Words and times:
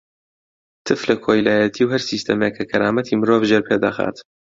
تف 0.85 0.99
لە 1.09 1.15
کۆیلایەتی 1.25 1.83
و 1.85 1.91
هەر 1.93 2.01
سیستەمێک 2.09 2.53
کە 2.57 2.63
کەرامەتی 2.71 3.17
مرۆڤ 3.21 3.41
ژێرپێ 3.49 3.75
دەخات. 3.85 4.17